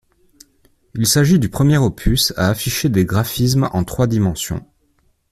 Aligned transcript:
Il 0.95 1.05
s'agit 1.05 1.37
du 1.37 1.47
premier 1.47 1.77
opus 1.77 2.33
à 2.35 2.49
afficher 2.49 2.89
des 2.89 3.05
graphismes 3.05 3.69
en 3.71 3.83
trois 3.83 4.07
dimensions. 4.07 4.65